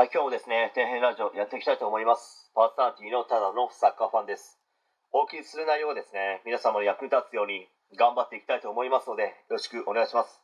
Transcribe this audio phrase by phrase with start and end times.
[0.00, 2.48] はい、今日もですね、天変ラジオやっていきたいと思います。
[2.54, 4.56] パーソナリティのただのサッカーファンです。
[5.12, 7.68] お送りする内容はですね、皆様の役に立つように
[8.00, 10.40] 頑張っていきたいと思いますので、よろしくお願いします。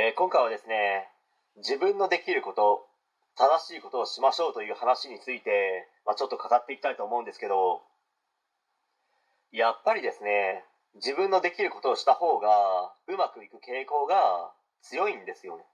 [0.00, 1.12] えー今回はですね、
[1.60, 2.88] 自分のできること、
[3.36, 7.82] 正しいことをしましょうという話について、まあ、ちょっと語っていきたいと思うんですけど、
[9.52, 10.64] やっぱりですね、
[10.94, 14.50] 自分のできることをした方がうまくいく傾向が
[14.80, 15.66] 強いんですよね。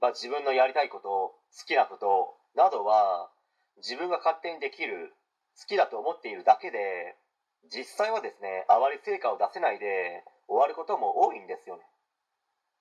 [0.00, 3.30] まあ、自分のやりたいこと好きなことなどは
[3.78, 5.12] 自分が勝手にできる
[5.56, 7.16] 好きだと思っているだけで
[7.72, 11.82] 実際はですねあまり成果を出せないで終わることも多いんですよね、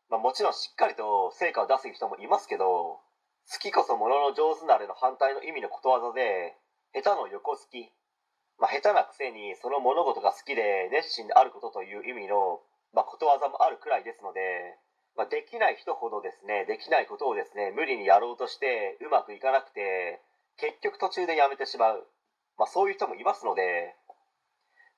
[0.10, 3.00] まあ、もちろんしっかりと成果を出す人もいますけど
[3.46, 6.56] 好きこそものの上手なれの反対の意味のことわざで
[6.94, 7.92] 下手の横好き、
[8.60, 12.62] まあ、下手なくせにその物事が好きで熱心であることという意味の、
[12.94, 14.78] まあ、ことわざもあるくらいですので
[15.16, 20.20] まあ、できない人ほどですねできないことをですね無理にやろうとしてうまくいかなくて
[20.60, 22.04] 結局途中でやめてしまう、
[22.60, 23.96] まあ、そういう人もいますので、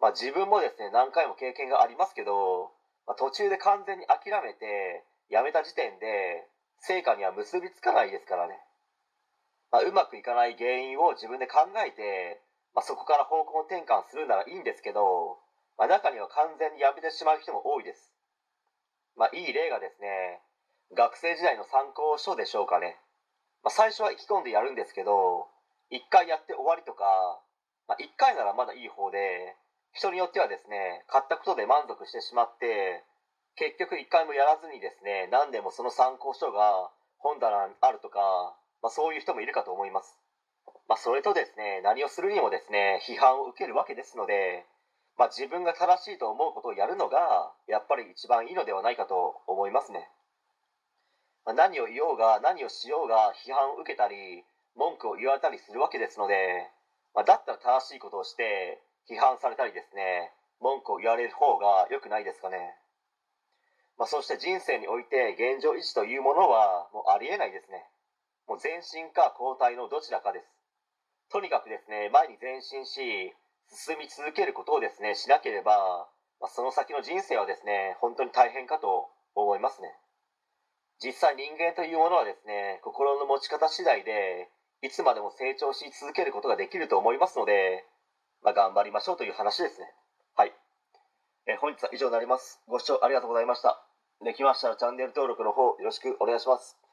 [0.02, 2.74] まあ、自分もですね何回も経験がありますけど、
[3.06, 6.46] まあ、途中で完全に諦めてやめた時点で
[6.82, 8.58] 成果には結びつかないですからね、
[9.72, 12.42] まあ、うまくいかない原因を自分で考えて、
[12.74, 15.38] まあ、そこから方向転換するならいいんですけど、
[15.78, 18.17] まあ、中には完全にやめてしまう人も多いです。
[19.18, 20.40] まあ、いい例がですね
[20.96, 22.96] 学生時代の参考書でしょうかね、
[23.66, 25.50] まあ、最初は意気込んでやるんですけど
[25.92, 27.04] 1回やって終わりとか、
[27.90, 29.58] まあ、1回ならまだいい方で
[29.92, 33.04] 人によってはですね買ったことで満足してしまって
[33.58, 38.54] 結局1回もやらずにですね何でもその参考書が本棚にあるとか、
[38.86, 40.14] まあ、そういう人もいるかと思います、
[40.88, 44.70] まあ、それとですね何をするにもですね批判を受けるわけですので
[45.18, 50.08] まあ、自分が正しいと思うことをやるのがやっぱり一番いいのではないかと思いますね、
[51.46, 54.46] まあ、何を言おうが何をしようが批判を受けたり
[54.78, 56.70] 文句を言われたりするわけですので、
[57.16, 58.78] まあ、だったら正しいことをして
[59.10, 60.32] 批判されたりですね
[60.62, 62.78] 文句を言われる方が良くないですかね、
[63.98, 67.86] まあ、そして人生において現状維持というものはもうありえないですね。
[68.48, 70.46] もう前進か後退のどちらかです。
[71.30, 73.36] とにかくですね前に前進し
[73.72, 76.08] 進み続けることをですねしなければ、
[76.40, 79.90] まあ、その先の人生はですね本当に大変かと思いますね。
[81.00, 84.50] 実際人間というものはですね心の持ち方次第で
[84.82, 87.86] いつまでも成長し続けることができると思いますので、
[88.44, 89.88] まあ、頑張りましょうという話ですね。
[90.36, 90.54] はい、
[91.48, 92.62] え本日は以上になります。
[92.68, 93.84] ご視聴ありがとうございました。
[94.24, 96.78] できましたらチャンネル登録の方よろしくお願いします。